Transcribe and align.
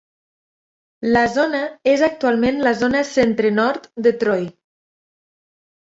La 1.15 1.21
zona 1.33 1.59
és 1.93 2.05
actualment 2.09 2.57
la 2.69 2.73
zona 2.81 3.05
centre-nord 3.13 3.89
de 4.07 4.15
Troy. 4.25 4.45